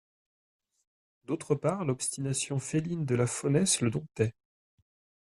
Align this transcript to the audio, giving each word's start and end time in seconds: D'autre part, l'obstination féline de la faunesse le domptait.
D'autre 1.25 1.53
part, 1.53 1.85
l'obstination 1.85 2.57
féline 2.57 3.05
de 3.05 3.13
la 3.13 3.27
faunesse 3.27 3.81
le 3.81 3.91
domptait. 3.91 4.33